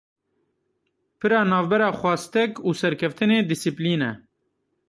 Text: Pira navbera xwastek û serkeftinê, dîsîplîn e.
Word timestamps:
Pira 1.19 1.41
navbera 1.51 1.89
xwastek 1.99 2.51
û 2.67 2.69
serkeftinê, 2.81 3.39
dîsîplîn 3.49 4.01
e. 4.09 4.11